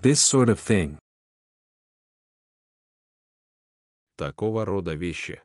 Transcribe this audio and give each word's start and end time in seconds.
This 0.00 0.20
sort 0.20 0.48
of 0.48 0.60
thing. 0.60 0.96
Такого 4.16 4.64
рода 4.64 4.94
вещи. 4.94 5.42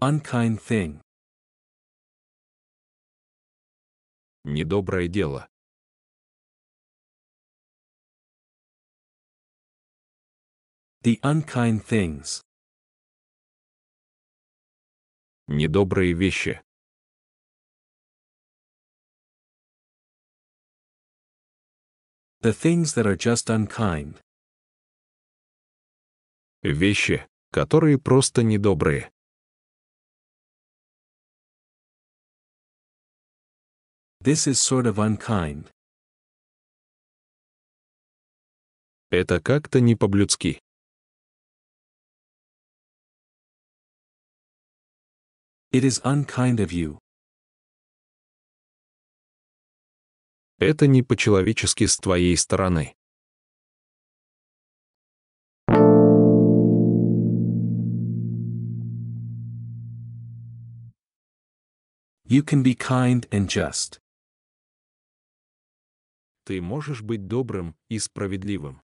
Unkind 0.00 0.58
thing. 0.58 1.00
Недоброе 4.42 5.06
дело. 5.06 5.48
The 11.04 11.20
unkind 11.22 11.84
things. 11.84 12.42
Недобрые 15.46 16.14
вещи. 16.14 16.60
The 22.40 22.52
things 22.52 22.94
that 22.94 23.04
are 23.04 23.16
just 23.16 23.50
unkind. 23.50 24.20
Вещи, 26.62 27.26
которые 27.52 27.98
просто 27.98 28.44
недобрые. 28.44 29.10
This 34.20 34.46
is 34.46 34.60
sort 34.60 34.86
of 34.86 34.98
unkind. 34.98 35.68
Это 39.10 39.40
как-то 39.40 39.80
не 39.80 39.96
по-блюдски. 39.96 40.60
It 45.72 45.82
is 45.82 46.00
unkind 46.04 46.60
of 46.60 46.70
you. 46.70 46.98
Это 50.60 50.88
не 50.88 51.04
по-человечески 51.04 51.86
с 51.86 51.96
твоей 51.98 52.36
стороны. 52.36 52.96
You 62.24 62.42
can 62.42 62.64
be 62.64 62.74
kind 62.74 63.28
and 63.30 63.46
just. 63.46 64.00
Ты 66.44 66.60
можешь 66.60 67.02
быть 67.02 67.28
добрым 67.28 67.76
и 67.88 68.00
справедливым. 68.00 68.82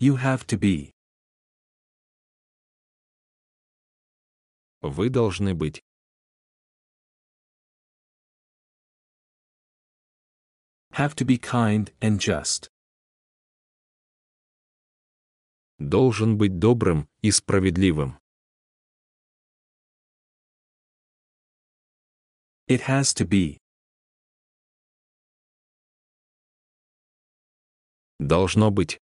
You 0.00 0.16
have 0.16 0.44
to 0.46 0.58
be. 0.58 0.92
Вы 4.80 5.08
должны 5.08 5.54
быть. 5.54 5.84
Have 10.97 11.15
to 11.15 11.25
be 11.25 11.37
kind 11.37 11.91
and 12.01 12.19
just. 12.19 12.69
Должен 15.79 16.37
быть 16.37 16.59
добрым 16.59 17.07
и 17.21 17.31
справедливым. 17.31 18.19
It 22.67 22.81
has 22.87 23.13
to 23.15 23.25
be. 23.25 23.57
Должно 28.19 28.71
быть. 28.71 28.99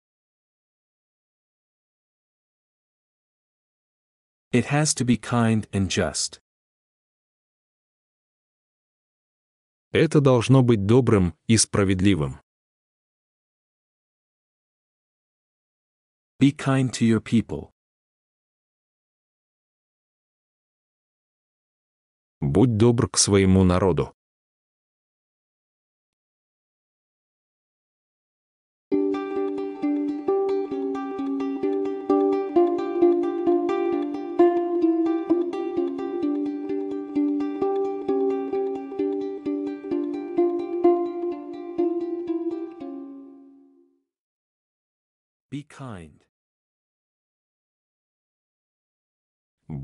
It 4.51 4.65
has 4.65 4.93
to 4.93 5.03
be 5.03 5.17
kind 5.17 5.67
and 5.73 5.89
just. 5.89 6.39
Это 9.92 10.22
должно 10.22 10.62
быть 10.62 10.86
добрым 10.86 11.34
и 11.46 11.58
справедливым. 11.58 12.40
Be 16.40 16.50
kind 16.56 16.90
to 16.92 17.06
your 17.06 17.20
people. 17.20 17.70
Будь 22.40 22.78
добр 22.78 23.10
к 23.10 23.18
своему 23.18 23.64
народу. 23.64 24.16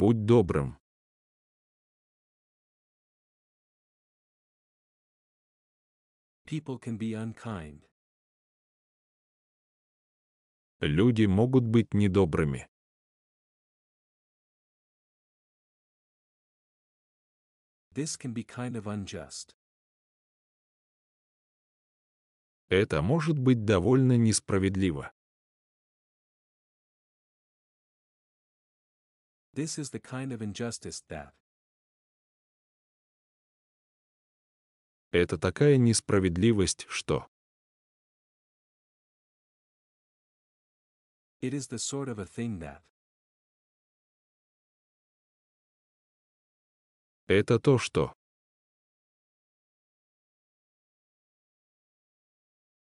Будь 0.01 0.27
добрым. 0.27 0.79
People 6.47 6.79
can 6.79 6.97
be 6.97 7.15
unkind. 7.15 7.83
Люди 10.81 11.27
могут 11.27 11.65
быть 11.65 11.95
недобрыми. 11.95 12.69
This 17.93 18.17
can 18.17 18.33
be 18.33 18.45
kind 18.45 18.77
of 18.77 18.87
unjust. 18.87 19.57
Это 22.69 23.03
может 23.03 23.37
быть 23.37 23.65
довольно 23.65 24.17
несправедливо. 24.17 25.13
This 29.59 29.77
is 29.77 29.91
the 29.91 29.99
kind 29.99 30.31
of 30.31 30.41
injustice 30.41 31.03
that. 31.09 31.35
Это 35.11 35.37
такая 35.37 35.77
несправедливость, 35.79 36.87
что... 36.89 37.27
It 41.43 41.53
is 41.55 41.67
the 41.67 41.81
sort 41.81 42.09
of 42.09 42.21
a 42.21 42.25
thing 42.25 42.61
that. 42.61 42.85
Это 47.27 47.59
то, 47.59 47.79
что... 47.79 48.13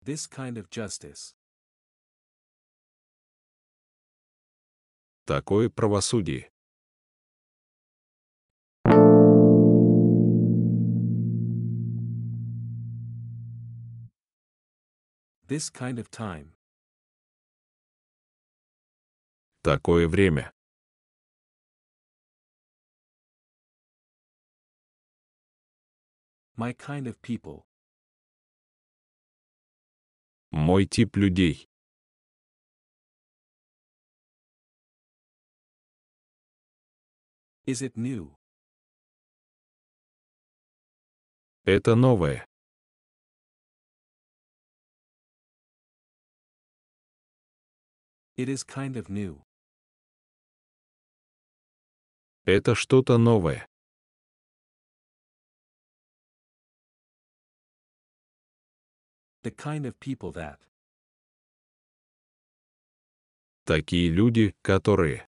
This 0.01 0.25
kind 0.25 0.57
of 0.57 0.69
justice. 0.69 1.35
Такое 5.25 5.69
правосудие. 5.69 6.50
This 15.51 15.69
kind 15.69 15.99
of 15.99 16.09
time. 16.09 16.53
Такое 19.65 20.07
время. 20.07 20.53
My 26.55 26.71
kind 26.71 27.05
of 27.05 27.21
people. 27.21 27.65
Мой 30.51 30.85
тип 30.85 31.17
людей. 31.17 31.67
Is 37.65 37.81
it 37.81 37.97
new? 37.97 38.37
Это 41.65 41.95
новое. 41.95 42.47
It 48.41 48.49
is 48.49 48.63
kind 48.63 48.97
of 48.97 49.07
new. 49.07 49.43
Это 52.47 52.73
что-то 52.73 53.19
новое. 53.19 53.67
The 59.43 59.51
kind 59.51 59.85
of 59.85 59.99
people 59.99 60.31
that. 60.31 60.59
Такие 63.65 64.09
люди, 64.09 64.55
которые... 64.63 65.27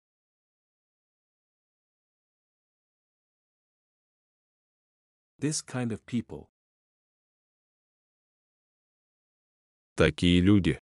This 5.38 5.60
kind 5.60 5.92
of 5.92 6.02
people. 6.06 6.48
Такие 9.96 10.40
люди. 10.40 10.81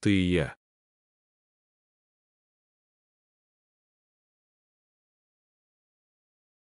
Ты 0.00 0.10
и 0.10 0.32
я. 0.32 0.56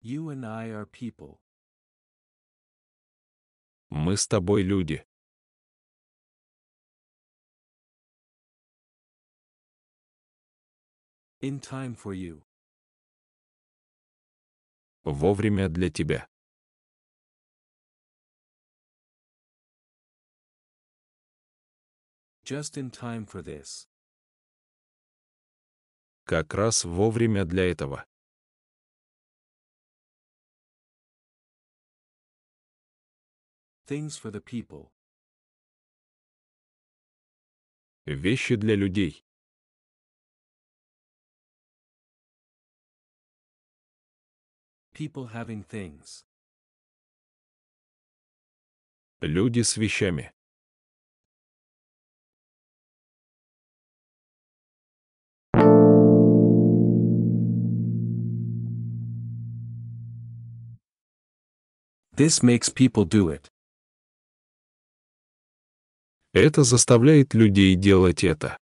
You 0.02 0.30
and 0.30 0.44
I 0.46 0.70
are 0.70 0.88
people. 0.88 1.40
Мы 3.90 4.18
с 4.18 4.28
тобой 4.28 4.64
люди. 4.64 5.06
In 11.42 11.60
time 11.60 11.96
for 11.96 12.16
you. 12.16 12.44
Вовремя 15.04 15.70
для 15.70 15.92
тебя. 15.92 16.28
Just 22.52 22.76
in 22.76 22.92
time 22.92 23.26
for 23.26 23.42
this. 23.42 23.88
Как 26.26 26.54
раз 26.54 26.84
вовремя 26.84 27.46
для 27.46 27.72
этого. 27.72 28.06
Things 33.86 34.18
for 34.18 34.32
the 34.32 34.42
people. 34.42 34.92
Вещи 38.06 38.58
для 38.58 38.76
людей. 38.76 39.24
People 44.94 45.32
having 45.32 45.64
things. 45.64 46.26
Люди 49.22 49.62
с 49.62 49.78
вещами. 49.78 50.34
This 62.22 62.44
makes 62.44 62.70
people 62.70 63.04
do 63.04 63.30
it. 63.30 63.50
Это 66.34 66.64
заставляет 66.64 67.34
людей 67.34 67.74
делать 67.76 68.24
это. 68.24 68.58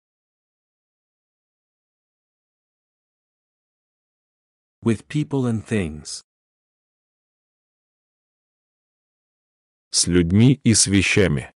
With 4.83 5.07
people 5.07 5.45
and 5.45 5.65
things. 5.65 6.25
С 9.91 10.07
людьми 10.07 10.59
и 10.65 10.73
с 10.73 10.87
вещами. 10.87 11.53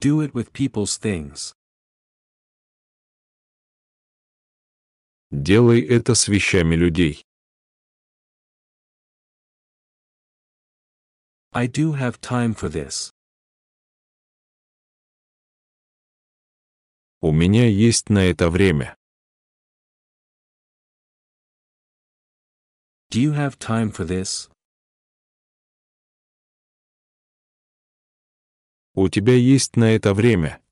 Do 0.00 0.20
it 0.20 0.34
with 0.34 0.52
people's 0.52 0.96
things. 0.96 1.52
Делай 5.36 5.80
это 5.80 6.14
с 6.14 6.28
вещами 6.28 6.76
людей. 6.76 7.26
I 11.50 11.66
do 11.66 11.94
have 11.94 12.20
time 12.20 12.54
for 12.54 12.70
this. 12.70 13.12
У 17.20 17.32
меня 17.32 17.66
есть 17.66 18.10
на 18.10 18.20
это 18.20 18.48
время. 18.48 18.96
Do 23.10 23.20
you 23.20 23.32
have 23.32 23.58
time 23.58 23.90
for 23.90 24.06
this? 24.06 24.52
У 28.94 29.08
тебя 29.08 29.34
есть 29.34 29.74
на 29.74 29.96
это 29.96 30.14
время. 30.14 30.63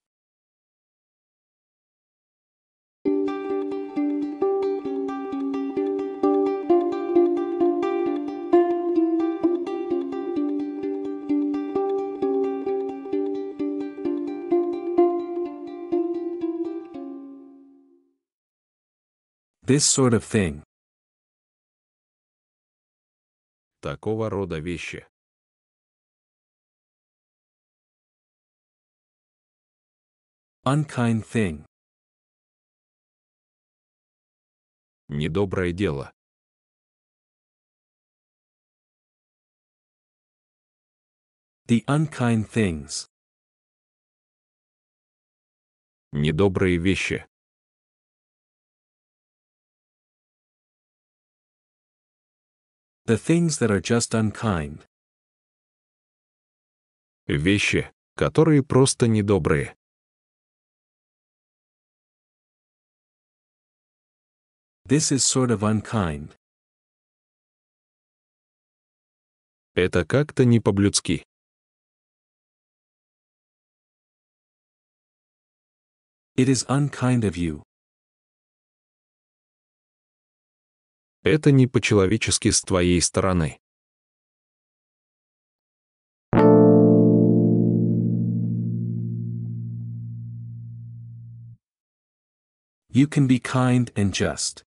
This 19.72 19.86
sort 19.86 20.12
of 20.12 20.22
thing. 20.22 20.62
Такого 23.80 24.28
рода 24.28 24.58
вещи. 24.58 25.06
Unkind 30.66 31.24
thing. 31.24 31.64
Недоброе 35.08 35.72
дело. 35.72 36.12
The 41.68 41.82
unkind 41.86 42.46
things. 42.50 43.08
Недобрые 46.12 46.76
вещи. 46.76 47.26
The 53.04 53.18
things 53.18 53.58
that 53.58 53.68
are 53.68 53.80
just 53.80 54.14
unkind. 54.14 54.86
Вещи, 57.26 57.90
которые 58.16 58.62
просто 58.62 59.08
недобрые. 59.08 59.74
This 64.84 65.10
is 65.10 65.24
sort 65.24 65.50
of 65.50 65.64
unkind. 65.64 66.36
Это 69.74 70.04
как-то 70.04 70.44
не 70.44 70.60
по-блюдски. 70.60 71.24
It 76.36 76.48
is 76.48 76.64
unkind 76.68 77.24
of 77.24 77.36
you. 77.36 77.64
Это 81.24 81.52
не 81.52 81.68
по-человечески 81.68 82.50
с 82.50 82.62
твоей 82.62 83.00
стороны. 83.00 83.60
You 92.90 93.06
can 93.06 93.28
be 93.28 93.38
kind 93.38 93.92
and 93.94 94.10
just. 94.10 94.64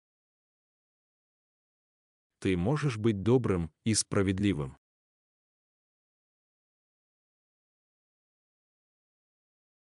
Ты 2.40 2.56
можешь 2.56 2.98
быть 2.98 3.24
добрым 3.24 3.72
и 3.84 3.96
справедливым. 3.96 4.78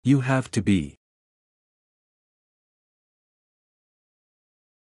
You 0.05 0.21
have 0.21 0.49
to 0.53 0.63
be. 0.63 0.99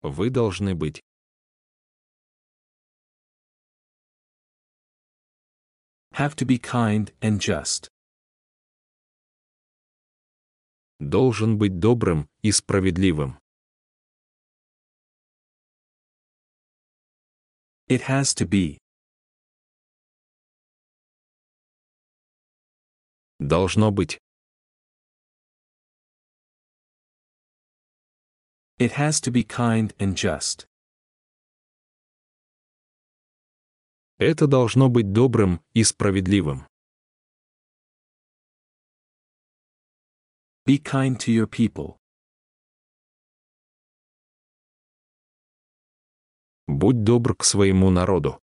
Вы 0.02 0.30
должны 0.30 0.74
быть. 0.74 1.07
Have 6.17 6.35
to 6.35 6.45
be 6.45 6.57
kind 6.59 7.11
and 7.21 7.39
just. 7.39 7.89
Должен 10.99 11.57
быть 11.57 11.79
добрым 11.79 12.29
и 12.41 12.51
справедливым. 12.51 13.39
It 17.87 18.03
has 18.03 18.33
to 18.35 18.45
be. 18.45 18.77
Должно 23.39 23.91
быть. 23.91 24.17
It 28.79 28.93
has 28.93 29.19
to 29.21 29.31
be 29.31 29.43
kind 29.43 29.93
and 29.99 30.15
just. 30.15 30.65
Это 34.18 34.48
должно 34.48 34.88
быть 34.88 35.12
добрым 35.12 35.60
и 35.74 35.84
справедливым. 35.84 36.66
Be 40.66 40.82
kind 40.82 41.16
to 41.18 41.32
your 41.32 41.46
people. 41.46 41.98
Будь 46.66 47.04
добр 47.04 47.36
к 47.36 47.44
своему 47.44 47.90
народу. 47.90 48.40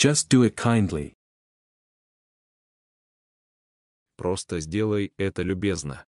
Just 0.00 0.30
do 0.30 0.44
it 0.44 0.56
kindly. 0.56 1.14
Просто 4.16 4.58
сделай 4.60 5.12
это 5.18 5.42
любезно. 5.42 6.06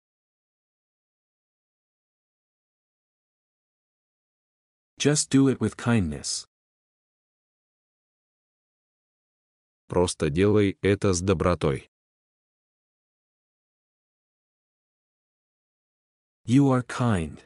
Just 4.98 5.28
do 5.28 5.48
it 5.48 5.58
with 5.58 5.76
kindness. 5.76 6.48
Просто 9.86 10.30
делай 10.30 10.78
это 10.80 11.12
с 11.12 11.20
добротой. 11.20 11.90
You 16.46 16.70
are 16.72 16.82
kind. 16.86 17.38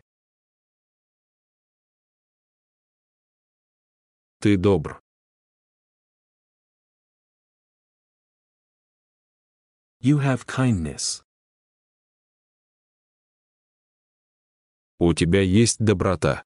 Ты 4.39 4.57
добр. 4.57 5.03
You 10.09 10.21
have 10.21 10.47
kindness. 10.47 11.23
У 14.99 15.13
тебя 15.13 15.43
есть 15.43 15.79
доброта. 15.79 16.45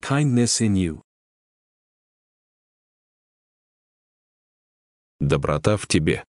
Kindness 0.00 0.60
in 0.60 0.74
you. 0.76 1.02
Доброта 5.18 5.76
в 5.76 5.88
тебе. 5.88 6.24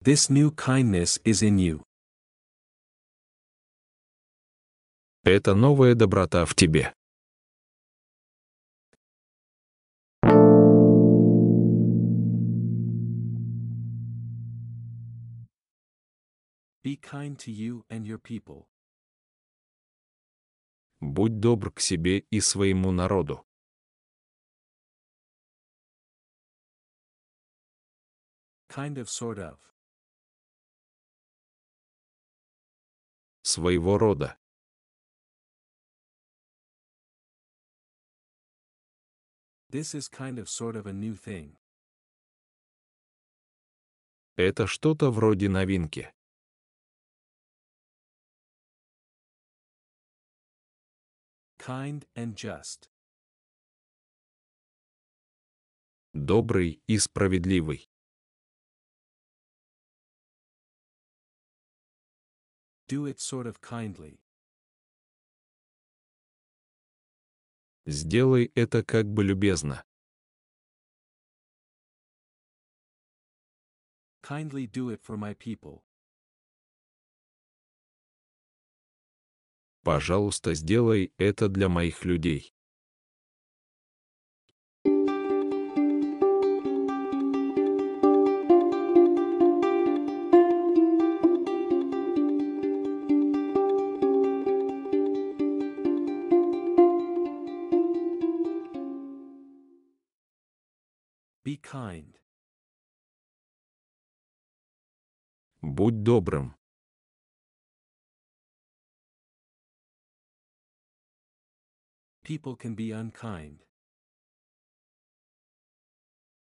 This 0.00 0.28
new 0.28 0.50
kindness 0.50 1.20
is 1.22 1.40
in 1.44 1.58
you. 1.58 1.84
Это 5.22 5.54
новая 5.54 5.94
доброта 5.94 6.44
в 6.46 6.56
тебе. 6.56 6.92
Be 16.86 16.96
kind 16.96 17.36
to 17.40 17.50
you 17.50 17.84
and 17.90 18.06
your 18.06 18.18
people. 18.18 18.68
Будь 21.00 21.40
добр 21.40 21.72
к 21.72 21.80
себе 21.80 22.20
и 22.30 22.40
своему 22.40 22.92
народу. 22.92 23.44
Kind 28.68 28.98
of, 28.98 29.10
sort 29.10 29.40
of. 29.40 29.58
Своего 33.42 33.98
рода. 33.98 34.38
This 39.70 39.92
is 39.92 40.08
kind 40.08 40.38
of, 40.38 40.48
sort 40.48 40.76
of 40.76 40.86
a 40.86 40.92
new 40.92 41.16
thing. 41.16 41.56
Это 44.36 44.68
что-то 44.68 45.10
вроде 45.10 45.48
новинки. 45.48 46.12
Kind 51.66 52.06
and 52.14 52.36
just. 52.36 52.88
Добрый 56.14 56.80
и 56.86 56.96
справедливый. 56.96 57.90
Do 62.86 63.06
it 63.06 63.18
sort 63.18 63.48
of 63.48 63.60
kindly. 63.60 64.20
Сделай 67.84 68.52
это 68.54 68.84
как 68.84 69.06
бы 69.06 69.24
любезно. 69.24 69.84
Kindly 74.22 74.68
do 74.68 74.90
it 74.90 75.02
for 75.02 75.16
my 75.16 75.34
people. 75.34 75.85
Пожалуйста, 79.86 80.52
сделай 80.54 81.12
это 81.16 81.48
для 81.48 81.68
моих 81.68 82.04
людей. 82.04 82.52
Be 101.44 101.60
kind. 101.62 102.16
Будь 105.62 106.02
добрым. 106.02 106.56
People 112.26 112.56
can 112.56 112.74
be 112.74 112.90
unkind. 112.90 113.64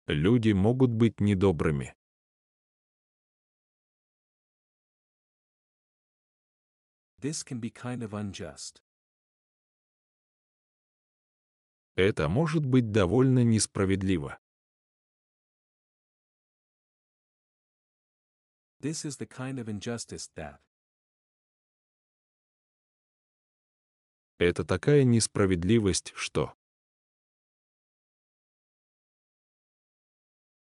Люди 0.07 0.53
могут 0.53 0.91
быть 0.91 1.19
недобрыми. 1.19 1.93
This 7.19 7.43
can 7.43 7.59
be 7.59 7.69
kind 7.69 8.03
of 8.03 8.13
unjust. 8.13 8.81
Это 11.97 12.29
может 12.29 12.65
быть 12.65 12.93
довольно 12.93 13.43
несправедливо. 13.43 14.39
This 18.79 19.03
is 19.03 19.17
the 19.17 19.27
kind 19.27 19.59
of 19.59 19.67
injustice 19.67 20.29
that. 20.35 20.61
Это 24.37 24.65
такая 24.65 25.03
несправедливость, 25.05 26.11
что... 26.15 26.53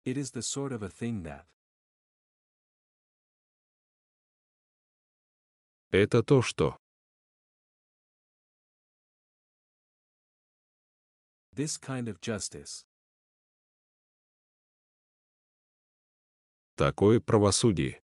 It 0.05 0.17
is 0.17 0.33
the 0.33 0.43
sort 0.43 0.73
of 0.73 0.83
a 0.83 0.91
thing 0.91 1.23
that. 1.23 1.47
Это 5.91 6.23
то, 6.23 6.43
что... 6.43 6.77
This 11.55 11.79
kind 11.79 12.09
of 12.09 12.21
justice. 12.21 12.85
Такое 16.77 17.21
правосудие. 17.21 18.02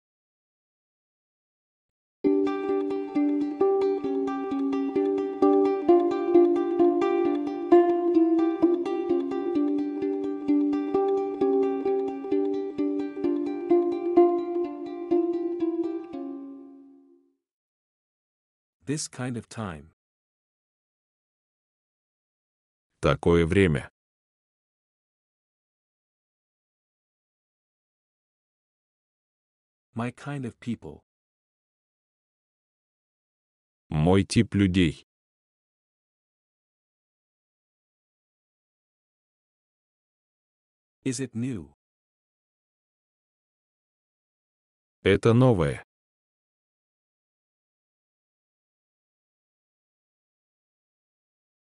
This 18.91 19.07
kind 19.07 19.37
of 19.37 19.47
time. 19.47 19.93
Такое 23.01 23.45
время. 23.45 23.89
My 29.93 30.11
kind 30.11 30.43
of 30.43 30.59
people. 30.59 31.05
Мой 33.87 34.25
тип 34.25 34.55
людей. 34.55 35.07
Is 41.05 41.21
it 41.21 41.33
new? 41.33 41.73
Это 45.05 45.31
новое. 45.31 45.81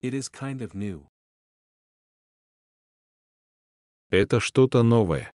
It 0.00 0.14
is 0.14 0.28
kind 0.28 0.62
of 0.62 0.74
new. 0.74 1.08
Это 4.10 4.38
что-то 4.38 4.82
новое. 4.84 5.32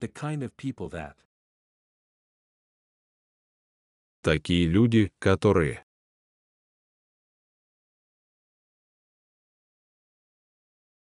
The 0.00 0.08
kind 0.08 0.42
of 0.42 0.56
people 0.56 0.88
that. 0.90 1.16
Такие 4.22 4.66
люди, 4.66 5.12
которые... 5.20 5.84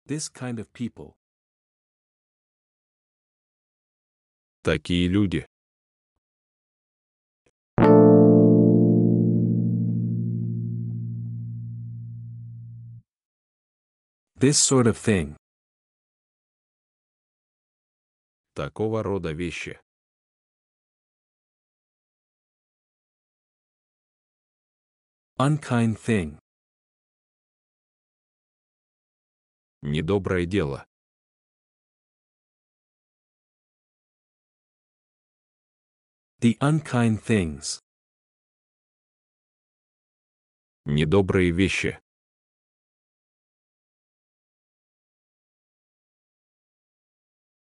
This 0.06 0.28
kind 0.28 0.60
of 0.60 0.72
people. 0.74 1.16
Такие 4.62 5.08
люди. 5.08 5.48
This 14.42 14.58
sort 14.58 14.88
of 14.88 14.98
thing. 14.98 15.38
Такого 18.56 19.04
рода 19.04 19.34
вещи. 19.34 19.80
Unkind 25.38 25.96
thing. 26.00 26.40
Недоброе 29.84 30.48
дело. 30.48 30.88
The 36.40 36.58
unkind 36.58 37.22
things. 37.22 37.80
Недобрые 40.86 41.52
вещи. 41.52 42.00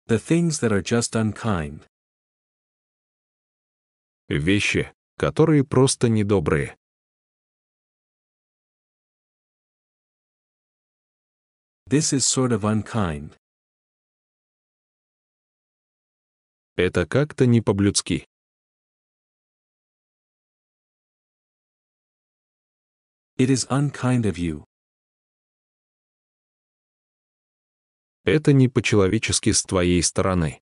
The 0.10 0.18
things 0.18 0.60
that 0.62 0.72
are 0.72 0.82
just 0.82 1.16
unkind. 1.16 1.86
Вещи, 4.28 4.92
которые 5.20 5.64
просто 5.64 6.10
недобрые. 6.10 6.76
This 11.88 12.12
is 12.12 12.26
sort 12.26 12.52
of 12.52 12.64
unkind. 12.64 13.38
Это 16.76 17.06
как-то 17.06 17.46
не 17.46 17.62
по-блюдски. 17.62 18.26
It 23.38 23.52
is 23.52 23.68
unkind 23.70 24.26
of 24.26 24.40
you. 24.40 24.69
Это 28.30 28.54
не 28.54 28.68
по-человечески 28.68 29.52
с 29.52 29.64
твоей 29.64 30.04
стороны. 30.04 30.62